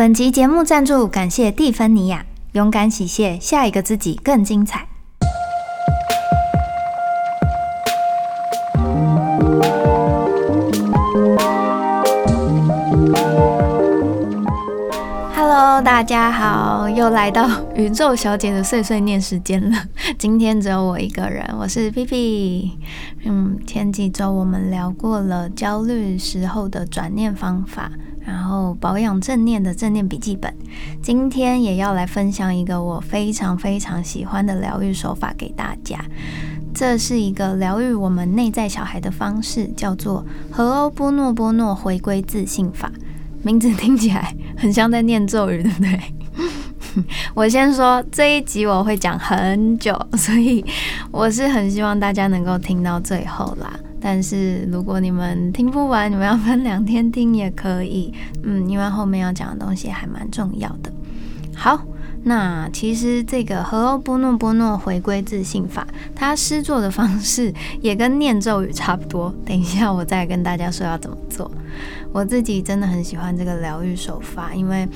[0.00, 4.88] 本集节目赞助，感谢蒂芬尼亚，勇敢洗卸，下一个自己更精彩。
[15.36, 19.84] Hello，大家好，又来到宇宙小姐的碎碎念时间了。
[20.16, 22.78] 今天只有我一个人，我是 P P。
[23.26, 27.92] 嗯，前几周我们聊过了焦虑时候的转念方法。
[28.30, 30.54] 然后保养正念的正念笔记本，
[31.02, 35.98] 今天也要来分享一个我非常非常喜欢的疗愈手法给大家。
[36.72, 42.92] 这是一个疗愈我们内在小孩的方式，叫做和欧波诺波诺回归自信法。
[43.42, 46.00] 名字听起来很像在念咒语，对不对？
[47.34, 50.64] 我先说这一集我会讲很久，所以
[51.10, 53.72] 我是很希望大家能够听到最后啦。
[54.00, 60.92] 但是如果你们听不完，你们要分两天听也可以，嗯，因为后面要讲的东西还蛮重要的。
[61.54, 61.84] 好。
[62.22, 69.34] 那其实这个和欧波诺波诺回归自信法，它施作的方式也跟念咒语差不多。
[69.42, 71.50] 等一下我再跟大家说要怎么做。
[72.12, 74.86] 我自己真的很喜欢这个疗愈手法，因为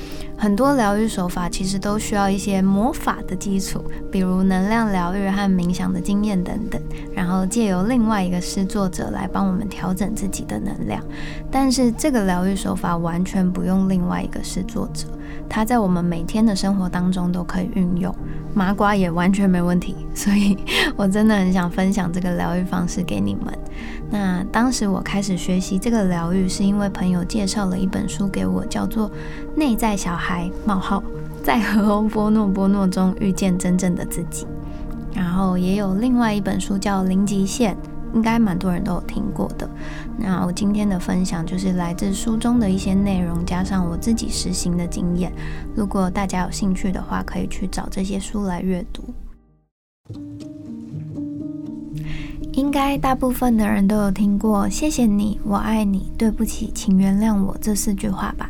[0.45, 6.79] 很多疗愈手法其实都需要一些魔法的基础，比如能量疗愈和冥想的经验等等，
[7.15, 11.03] 然后借由另外一个施作者来帮我们调整自己的能量。
[11.51, 15.07] 但是这个疗愈手法完全不用另外一个施作者。
[15.49, 18.15] 它在我们每天的生活当中都可以运用，
[18.55, 19.97] 麻瓜也完全没问题。
[20.15, 20.59] 所以
[20.95, 23.47] 我真的很想分享这个疗愈方式给你们。
[24.11, 29.09] 那当时我开始学习这个疗愈，是因为朋友介绍了一本书给我，叫做
[29.57, 30.34] 《内在小孩：
[30.67, 31.03] 冒号
[31.43, 34.45] 在和欧波诺波诺中遇见真正的自己》。
[35.15, 37.75] 然后也有另外一本书叫《零极限》。
[38.15, 39.69] 应该蛮多人都有听过的。
[40.17, 45.33] 那我今天的分享就是来自书中的一些内容，加上我自己实行的经验。
[45.75, 49.03] 如果大家有兴趣的话，可以去找这些书来阅读。
[52.53, 58.49] 应该大部分的人都有听过“谢谢你，我爱你，对不起，请原谅我”这四句话吧。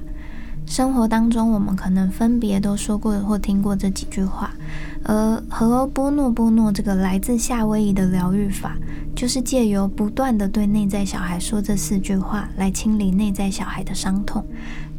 [0.66, 4.52] 生活当中，我们可能分别都说过或听过这几句话。
[5.04, 8.76] 而和欧波诺波诺这个来自夏威夷的疗愈法，
[9.14, 14.44] 就是借由不断的对内在小孩说这四句话，来清理内在小孩的伤痛。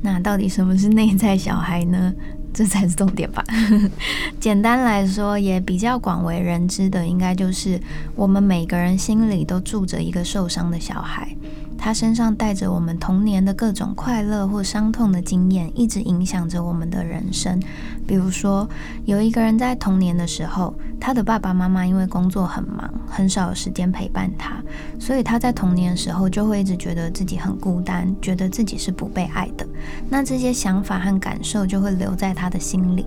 [0.01, 2.13] 那到底什么是内在小孩呢？
[2.53, 3.43] 这才是重点吧。
[4.39, 7.77] 简单来说，也比较广为人知的，应该就是
[8.15, 11.35] 我们每个人心里都住着一个受伤的小孩。
[11.85, 17.61] 他身上带着我们童年的各种快乐或伤痛的经验，一直影响着我们的人生。
[18.07, 18.67] 比如说，
[19.05, 24.61] 有一个人在童年的时候，他的爸爸妈妈因为工作很忙，很少有时间陪伴他，
[24.99, 29.67] 所以他在童年的时候就会一直觉得自己很孤单，觉得自己是不被爱的。
[30.09, 33.05] 那这些想法和感受就会留在他的心里。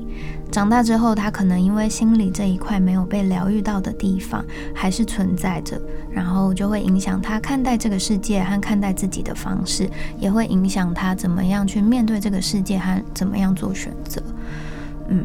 [0.50, 4.44] 长大之后，他可能因为心里这一块没有被疗愈到的地方
[4.74, 5.80] 还是存在着，
[6.10, 9.88] 然后就会影响他看待这个世界和看待自己的方式，
[10.18, 14.22] 也会影响他怎么样去面对这个世界和怎么样做选择。
[15.08, 15.24] 嗯，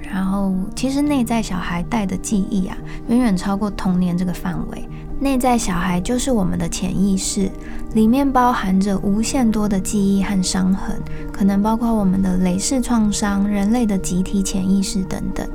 [0.00, 2.76] 然后其实内在小孩带的记忆啊，
[3.08, 4.88] 远远超过童年这个范围。
[5.20, 7.48] 内在小孩就是我们的潜意识，
[7.94, 11.00] 里面包含着无限多的记忆和伤痕，
[11.32, 15.48] 可能包括我们的累世创伤、人类的集体潜意识等等。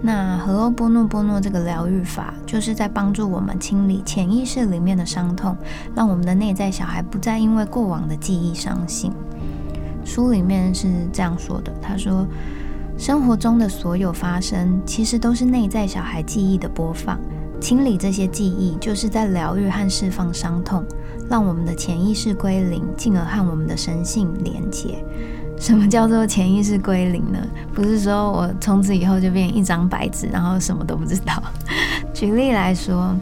[0.00, 5.56] 那和欧波诺波诺这个疗愈法，就是在帮助我们清理潜意识里面的伤痛，
[5.94, 9.12] 让我们的内在小孩不再因为过往的记忆伤心。
[10.04, 12.24] 书里面是这样说的，他说
[13.00, 17.18] ：“生活中的所有发生，其实都是内在小孩记忆的播放。”
[17.58, 20.84] 清理这些记忆，就是在疗愈和释放伤痛，
[21.26, 25.02] 让我们的潜意识归零，进而和我们的神性连接。
[25.58, 27.38] 什么叫做潜意识归零呢？
[27.74, 31.42] 不是说我从此以后就变一张白纸，然后什么都不知道。
[32.12, 33.16] 举例来说，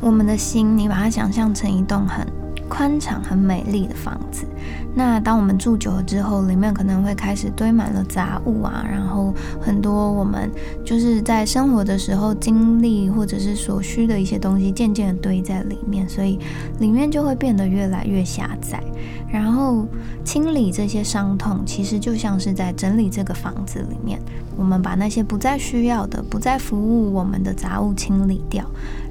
[0.00, 2.26] 我们的心，你把它想象成一栋很
[2.70, 4.46] 宽敞、很美丽的房子。
[4.94, 10.50] 那当我们住久了之后，里面可能会开始堆满了杂物啊，然后很多我们
[10.84, 16.38] 就是在生活的时候经历或者是所需的一些东西，渐渐的堆在里面，所以
[16.78, 18.82] 里面就会变得越来越狭窄。
[19.30, 19.86] 然后
[20.24, 24.18] 清理这些伤痛，其实就像是在整理这个房子里面，
[24.56, 28.64] 我们把那些不再需要的、不再服务我们的杂物清理掉，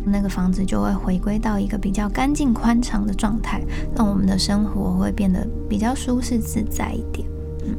[0.09, 3.61] 那个房子就会回归到一个比较干净、宽敞的状态，
[3.95, 5.47] 让我们的生活会变得。
[5.69, 7.27] 比较舒适自在一点，
[7.63, 7.77] 嗯。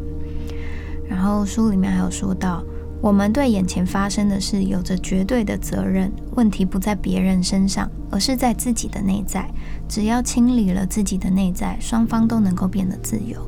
[1.09, 2.63] 然后书里面还有说到，
[3.01, 9.51] 我们对眼前发生的事有着绝对的责任，问题不在别人身上，而是在自己的内在。
[9.89, 13.45] 只要清理了自己的内在，双方都能够变得自由。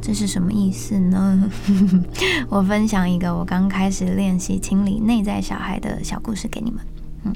[0.00, 1.50] 这是什么意思呢？
[2.48, 6.80] 我分享一个我刚开始练习清理内在小孩的小故事给你们。
[7.24, 7.32] 嗯，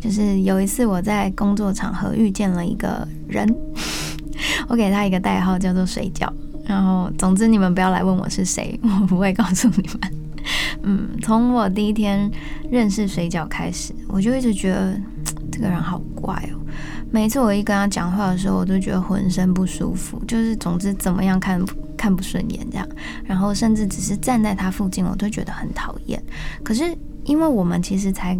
[0.00, 3.48] 就是有一次我在工作场合遇见了一个人，
[4.68, 6.30] 我给他一个代号叫做水饺。
[6.64, 10.12] 然后，总之你们不要来问我是谁，我不会告诉你们。
[10.82, 12.30] 嗯，从我第一天
[12.70, 15.00] 认识水饺开始，我就一直觉得
[15.50, 16.58] 这个人好怪哦。
[17.10, 21.64] 每次我一跟他讲话的时候，我都觉得浑身不舒服，就是总之怎么样看
[21.96, 22.86] 看不顺眼这样。
[23.24, 26.20] 然后甚至只是站在他附近，我都觉得很讨厌。
[26.64, 28.36] 可是因为我们其实才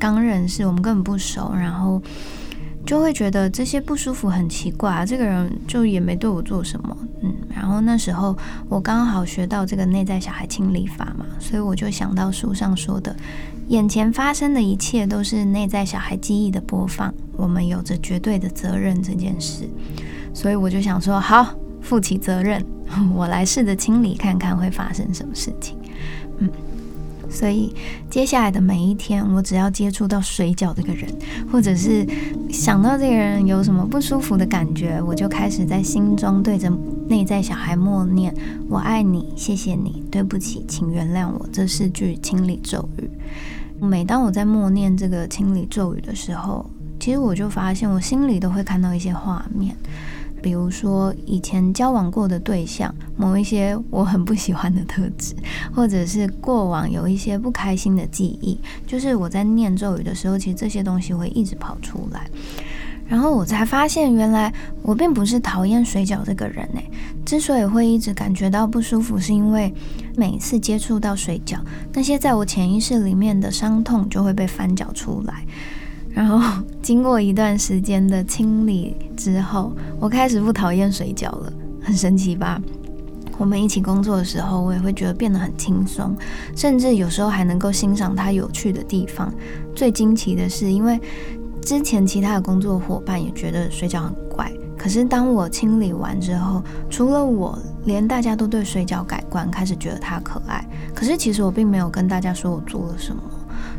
[0.00, 2.02] 刚认识，我们根本不熟，然后
[2.84, 5.04] 就会觉得这些不舒服很奇怪。
[5.06, 7.32] 这个人就也没对我做什么，嗯。
[7.54, 8.36] 然后那时候
[8.68, 13.14] 我刚好学到这个内在小孩清理法嘛，所以我就想到书上说的。
[13.68, 19.68] 眼前发生的一切都是内在小孩记忆的播放，我们有着绝对的责任这件事，
[20.34, 22.64] 所以我就想说，好，负起责任，
[23.14, 25.76] 我来试着清理看看会发生什么事情。
[26.38, 26.50] 嗯，
[27.30, 27.74] 所以
[28.10, 31.08] 接下来的每一天，我只要接触到水饺这个人，
[31.50, 32.06] 或者是
[32.50, 36.70] 想到这个人有什么不舒服的感觉，我就开始在心中对着
[37.08, 38.34] 内在小孩默念
[38.68, 43.08] ：“我爱你，谢谢你，对不起，请原谅我。”这四句清理咒语。
[43.80, 46.68] 每当我在默念这个清理咒语的时候，
[46.98, 49.74] 其实我就发现我心里都会看到一些画面，
[50.42, 55.34] 比如说以前交往过的对象，某一些我很不喜欢的特质，
[55.74, 62.28] 或者是过往有一些不开心的记忆，就是我在念咒语的时候，其实这些东西会一直跑出来。
[63.06, 64.52] 然后我才发现，原来
[64.82, 66.90] 我并不是讨厌水饺这个人诶。
[67.24, 69.74] 之所以会一直感觉到不舒服，是因为
[70.16, 71.58] 每次接触到水饺，
[71.92, 75.44] 那些在我潜意识里面的伤痛就会被翻搅出来。
[76.12, 81.52] 然后经过一段时间的清理之后，我开始不讨厌水饺了。
[81.82, 82.60] 很神奇吧？
[83.38, 86.14] 我们一起工作的时候，我也会觉得变得很轻松，
[86.54, 89.32] 甚至有时候还能够欣赏它有趣的地方。
[89.74, 91.00] 最惊奇的是，因为
[91.62, 100.62] 之前其他的工作伙伴也觉得水饺很怪，可是当我清理完之后，除了我，连大家都对水饺改观，开始觉得它可爱。
[100.94, 103.22] 可是其实我并没有跟大家说我做了什么，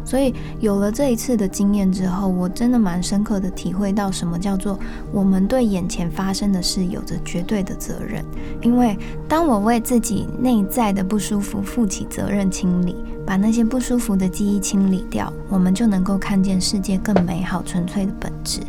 [0.03, 4.79] 所以有了这一次的经验之后，我真的蛮深刻的体会到什么叫做
[5.11, 8.23] 我们对眼前发生的事有着绝对的责任。
[8.61, 12.95] 因为当我为自己内在的不舒服负起责任，清理。
[13.23, 18.59] 把那些不舒服的记忆清理掉，我们就能够看见世界更美好、纯粹的本质。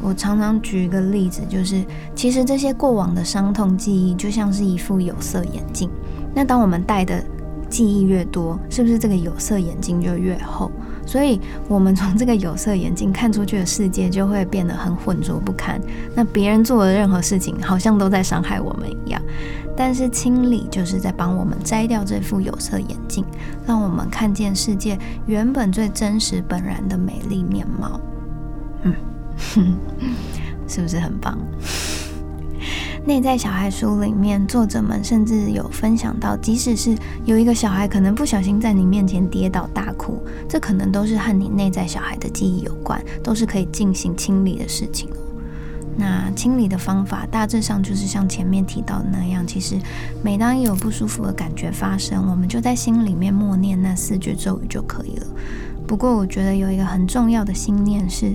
[0.00, 1.84] 我常常举一个例子，就是
[2.14, 5.90] 其实这些过往的伤痛记忆就像是一副有色眼镜。
[6.32, 7.22] 那当我们戴的
[7.74, 10.70] 记忆越多，是不是这个有色眼镜就越厚？
[11.04, 15.80] 所以，我们从这个有色眼镜看出去的世界就会变得很浑浊不堪。
[16.14, 19.20] 那别人做的任何事情，好像都在伤害我们一样。
[19.76, 23.24] 但是清理就是在帮我们摘掉这副有色眼镜，
[23.66, 24.96] 让我们看见世界
[25.26, 28.00] 原本最真实本然的美丽面貌。
[28.84, 28.94] 嗯，
[30.68, 31.36] 是不是很棒？
[33.06, 36.96] 内在小孩书里面，作者们甚至有分享到，即使是
[37.26, 45.10] 有一个小孩可能不小心在你面前跌倒大哭，这可能都是和你内在小孩的记忆有关，都是可以进行清理的事情。
[45.98, 49.76] 那清理的方法大致上就是像前面提到的那样，其实
[50.22, 55.26] 每当有不舒服的感觉发生，我们就在心里面默念那四句咒语就可以了。
[55.86, 58.34] 不过我觉得有一个很重要的心念是，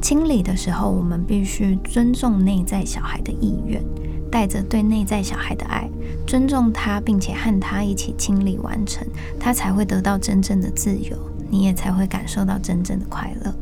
[0.00, 3.82] 清理的时候我们必须尊重内在小孩的意愿，
[4.30, 5.88] 带着对内在小孩的爱，
[6.26, 9.06] 尊重他，并且和他一起清理完成，
[9.38, 11.16] 他才会得到真正的自由，
[11.50, 13.54] 你也才会感受到真正的快乐。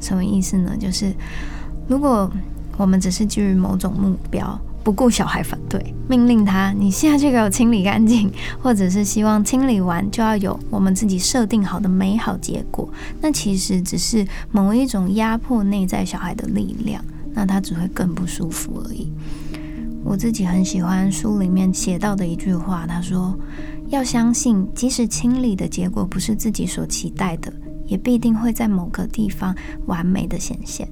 [0.00, 0.76] 什么意思呢？
[0.76, 1.14] 就是
[1.86, 2.30] 如果
[2.76, 12.88] 我们只是基于某种目标，不顾小孩反对，命令他你现在就给我清理干净，或者是希望清理完就要有我们自己设定好的美好结果，
[13.20, 19.12] 那其实只是某一种压迫内在小孩的力量，那他只会更不舒服而已。
[20.04, 23.38] 我自己很喜欢书里面写到的一句话，他说
[23.88, 27.52] ：“要相信，即使清理的结果不是自己所期待的，
[27.86, 29.54] 也必定会在某个地方
[29.86, 30.88] 完美的显现。”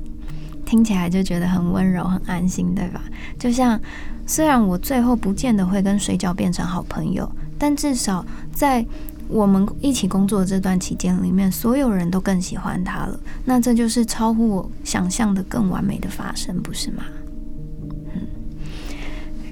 [0.71, 3.03] 听起来就觉得很温柔、很安心，对吧？
[3.37, 3.79] 就像
[4.25, 8.87] 虽然我最后不见得会跟水饺变成好朋友，但至少在
[9.27, 13.19] 我们一起工作这段期间里面，所有人都更喜欢他了。
[13.45, 17.03] 那这就是超乎我想象的更完美的发生，不是吗？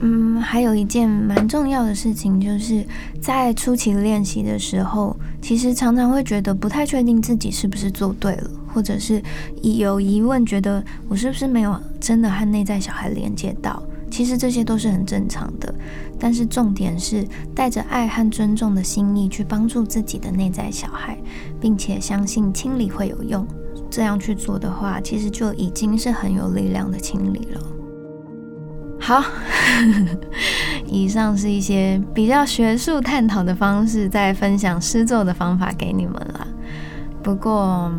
[0.00, 2.86] 嗯，还有一件蛮重要的事情，就是
[3.20, 8.50] 在初期练习的时候，其实常常会觉得不太确定自己是不是做对了。
[8.78, 9.20] 或者是
[9.60, 13.82] 有疑问，觉得我是不是没有真的和内在小孩连接到？
[14.08, 15.74] 其实这些都是很正常的。
[16.16, 21.18] 但是重点是带着爱和尊重的心意去帮助自己的内在小孩，
[21.60, 23.44] 并且相信清理会有用。
[23.90, 27.60] 这样去做的话，其实就已经是很有力量的清理了。
[29.00, 29.24] 好，
[30.86, 36.46] 以上是一些比较学术探讨的方式，在分享施咒的方法给你们了。
[37.20, 37.92] 不过，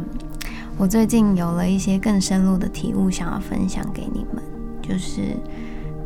[0.80, 4.42] 我最近有了一些更深入的体悟，想要分享给你们。
[4.82, 5.36] 就是，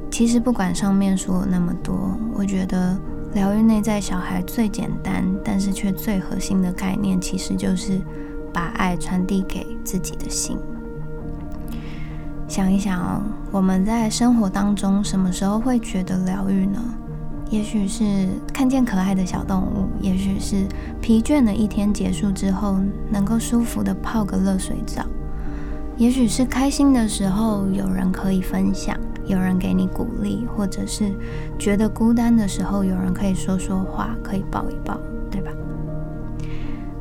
[0.09, 2.97] 其实不管上面说了那么多，我觉得
[3.35, 8.01] 疗愈内在小孩最简单，但是却最核心的概念，其实就是
[8.51, 10.57] 把爱传递给自己的心。
[12.47, 16.83] 想一想哦，我们在生活当中什么时候会觉得疗愈呢？
[17.53, 20.65] 也许是看见可爱的小动物，也许是
[20.99, 22.79] 疲倦的一天结束之后
[23.11, 25.05] 能够舒服的泡个热水澡，
[25.95, 31.11] 也许是开心的时候有人可以分享，有人给你鼓励，或者是
[31.59, 35.51] 觉得孤单的时候有人可以说说话，可以抱一抱，对吧？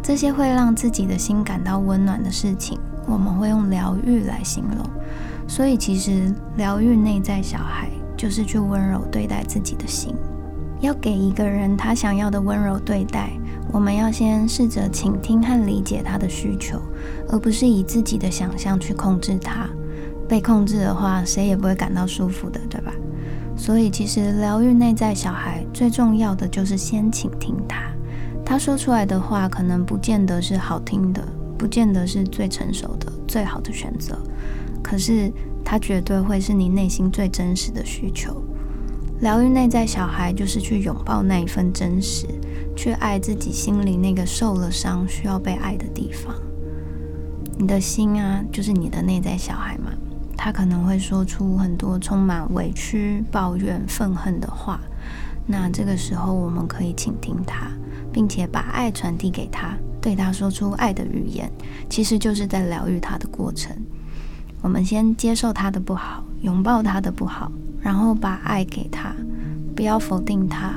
[0.03, 4.87] 这些会让自己的心感到温暖的事情，我们会用疗愈来形容。
[5.49, 10.15] 所以，其实疗愈内在小孩，就是去温柔对待自己的心。
[10.83, 13.31] 要给一个人他想要的温柔对待，
[13.73, 16.77] 我们要先试着倾听和理解他的需求，
[17.29, 19.69] 而不是以自己的想象去控制他。
[20.29, 22.93] 被控制的话，谁也不会感到舒服的，对吧？
[23.57, 27.85] 所以，其实疗愈内在小孩最重要的就是先倾听他。
[28.45, 31.23] 他说出来的话，可能不见得是好听的，
[31.57, 34.19] 不见得是最成熟的、最好的选择。
[34.83, 35.33] 可是，
[35.65, 38.43] 他绝对会是你内心最真实的需求。
[39.23, 42.27] 疗愈内在小孩，就是去拥抱那一份真实，
[42.75, 46.35] 去爱自己心里那个受了伤、需要被爱的地方。
[47.57, 49.93] 你的心啊，就是你的内在小孩嘛，
[50.37, 54.81] 他可能会说出很多充满委屈、抱怨、愤恨的话。
[55.47, 57.71] 那这个时候，我们可以倾听他，
[58.13, 61.49] 并且把爱传递给他，对他说出爱的语言，
[61.89, 63.73] 其实就是在疗愈他的过程。
[64.63, 69.15] 我们先接受他的不好，拥抱他的不好，然后把爱给他，
[69.75, 70.75] 不要否定他。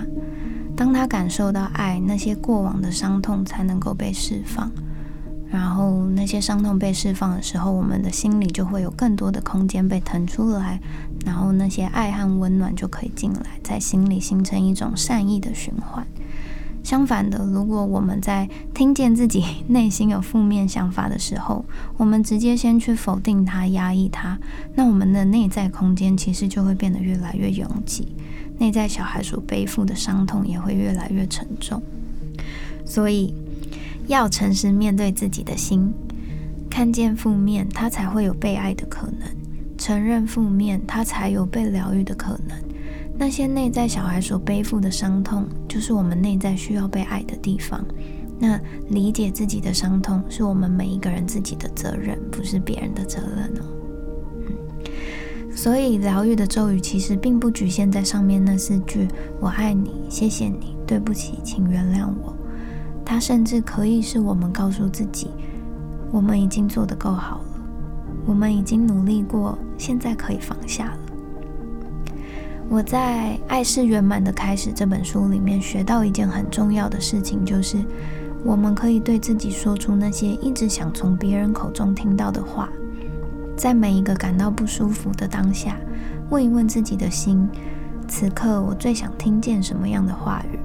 [0.76, 4.70] 当他感受到爱，那些过往的伤痛才能够被释放。
[5.48, 10.82] 然后那些伤痛被释放的时候，我们的心里就会有更多的空间被腾出来，
[11.26, 16.06] 然后那些爱和温暖就可以进来，在心里形成一种善意的循环。
[16.86, 21.66] 相反的，如果我们在听见自己内心有负面想法的时候，
[21.98, 24.38] 我们直接先去否定它、压抑它，
[24.76, 28.10] 那我们的内在空间其实就会变得越来越拥挤，
[28.60, 31.82] 内在小孩所背负的伤痛也会越来越沉重。
[32.86, 33.34] 所以，
[34.06, 35.92] 要诚实面对自己的心，
[36.70, 39.28] 看见负面，它才会有被爱的可能；
[39.76, 42.75] 承认负面，它才有被疗愈的可能。
[43.18, 47.84] 那些内在小孩所背负的伤痛，就是我们内在需要被爱的地方。
[48.38, 53.66] 那理解自己的伤痛，是我们每一个人自己的责任，不是别人的责任哦。
[54.46, 59.08] 嗯，所以疗愈的咒语其实并不局限在上面那四句
[59.40, 62.36] “我爱你”“谢谢你”“对不起”“请原谅我”。
[63.06, 65.30] 它甚至可以是我们告诉自己：
[66.12, 67.62] 我们已经做得够好了，
[68.26, 71.00] 我们已经努力过，现在可以放下了。
[72.68, 77.78] 我在《爱是圆满的开始》这本书里面学到一件很重要的事情，就是
[78.44, 82.70] 我们可以对自己说出那些一直想从别人口中听到的话。
[83.56, 85.78] 在每一个感到不舒服的当下，
[86.30, 87.48] 问一问自己的心：
[88.08, 90.60] 此刻我最想听见什么样的话语？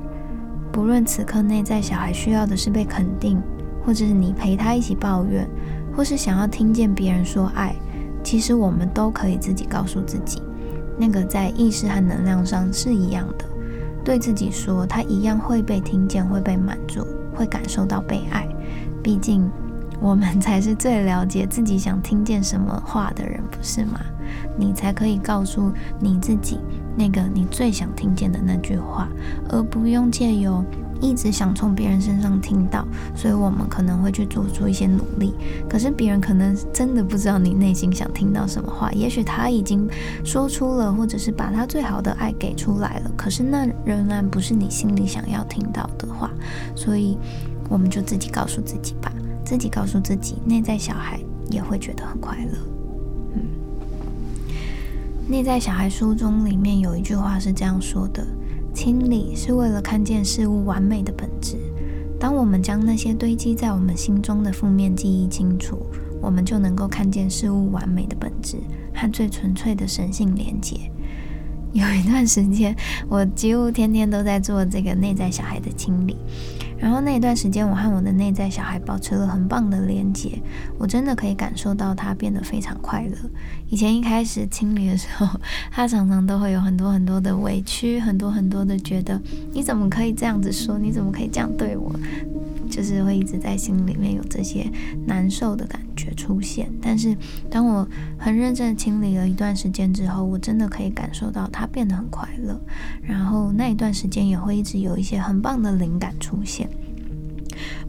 [0.73, 3.41] 不论此刻内在小孩需要的是被肯定，
[3.85, 5.47] 或者是你陪他一起抱怨，
[5.95, 7.77] 或是想要听见别人说爱，
[8.25, 10.43] 其实我们都可以自己告诉自己。
[11.01, 13.47] 那个在意识和能量上是一样的，
[14.05, 18.47] 对自己说，他一样会被听见，会被满足，会感受到被爱。
[19.03, 19.51] 毕竟，
[19.99, 23.99] 我们才是最了解自己想听见什么话的人，不是吗？
[24.59, 26.59] 你才可以告诉你自己
[26.95, 29.09] 那个你最想听见的那句话，
[29.49, 30.63] 而不用借由。
[31.01, 35.35] 一直想从别人身上听到，所以我们可能会去做出一些努力。
[35.69, 39.89] 可是别人可能真的不知道你内心想听到什么话，也许他已经
[40.25, 43.11] 说出了，或者是把他最好的爱给出来了。
[43.17, 46.31] 可是那仍然不是你心里想要听到的话，
[46.77, 47.17] 所以
[47.69, 49.13] 我们就自己告诉自己吧，
[49.45, 51.19] 自己告诉自己，内在小孩
[51.51, 52.59] 也会觉得很快乐。
[53.35, 53.43] 嗯，
[55.29, 58.27] 内在小孩书中里面有一句话是这样说的。
[58.73, 61.57] 清理是为了看见事物完美的本质。
[62.19, 65.87] 当我们将那些堆积在我们心中的负面记忆清除，
[66.21, 68.59] 我们就能够看见事物完美的本质
[68.95, 70.77] 和最纯粹的神性连接。
[71.73, 72.77] 有一段时间，
[73.09, 76.17] 我几乎天天都在做这个内在小孩的清理。
[76.81, 80.41] 然后那一段时间，我和我的内在小孩保持了很棒的连接，
[80.79, 83.17] 我真的可以感受到他变得非常快乐。
[83.69, 85.29] 以前一开始清理的时候，
[85.71, 89.21] 他常常都会有很多很多的委屈，很多很多的觉得
[89.53, 91.95] 你怎么可以这样子说，你怎么可以这样对我，
[92.71, 94.71] 就是会一直在心里面有这些
[95.07, 96.73] 难受的感觉出现。
[96.81, 97.15] 但是
[97.51, 97.87] 当我
[98.19, 102.59] 很认真清理了一段时间之后，我真的可以感受到它变得很快乐，
[103.03, 106.71] 然后那一段时间也会一直有一些很棒的灵感出现。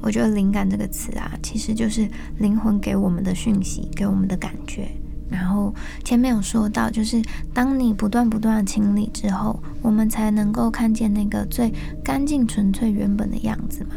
[0.01, 2.09] 我觉得“灵感”这个词啊，其实就是
[2.39, 4.89] 灵魂给我们的讯息，给我们的感觉。
[5.31, 5.73] 然后
[6.03, 7.21] 前面有说到，就是
[7.53, 11.73] 当你不断不断的清理之后，我们才能够看见那个最
[12.03, 13.95] 干净、纯粹、原本的样子嘛，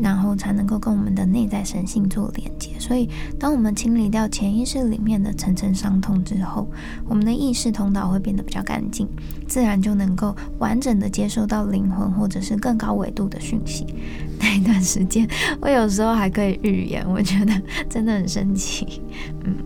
[0.00, 2.70] 然后才能够跟我们的内在神性做连接。
[2.78, 6.70] 所以，当我们清理掉潜意识里面的层层伤痛之后，
[7.08, 9.08] 我们的意识通道会变得比较干净，
[9.48, 13.84] 自然就能够完整的接收到灵魂或者是更高维度的讯息。
[14.40, 15.28] 那一段时间，
[15.60, 17.52] 我有时候还可以预言，我觉得
[17.90, 19.02] 真的很神奇，
[19.44, 19.56] 嗯。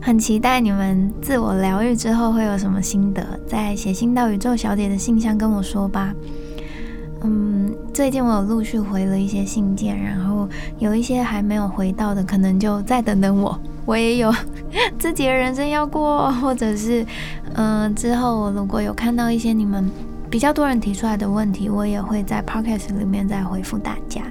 [0.00, 6.14] 很期待你们自我疗愈之后会有什么心得，在写信到宇宙小姐的信箱跟我说吧。
[7.22, 13.58] 嗯，最近我有陆续回了一些信件，然后有一些还没有回到的，可能就再等等我。
[13.84, 14.34] 我也有
[14.98, 17.04] 自己的人生要过，或者是
[17.54, 19.86] 嗯，之后我如果有看到一些你们
[20.30, 24.22] 比较多人提出来的问题，我也会在 podcast 里面再回复大家。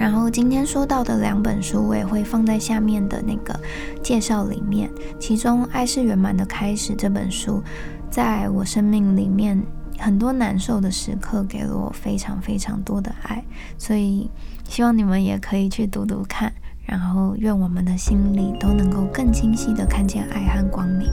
[0.00, 3.54] 然后今天说到的两本书，我也会放在下面的那个
[4.02, 4.90] 介绍里面。
[5.18, 7.62] 其中《爱是圆满的开始》这本书，
[8.10, 9.62] 在我生命里面
[9.98, 13.44] 很多难受的时刻，给了我非常非常多的爱，
[13.76, 14.30] 所以
[14.66, 16.50] 希望你们也可以去读读看。
[16.86, 21.08] 然后愿我们的心里都能够更清晰的看见爱和光明。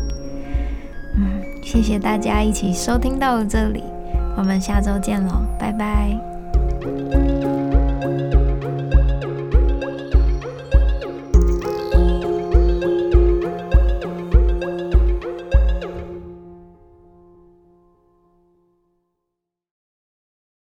[1.17, 3.83] 嗯，谢谢大家一起收听到了这里，
[4.37, 7.36] 我们下周见喽，拜拜。